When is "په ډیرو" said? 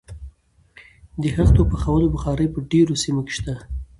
2.53-2.93